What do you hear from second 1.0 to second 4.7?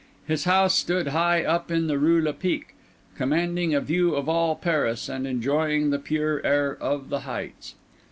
high up in the Rue Lepic, commanding a view of all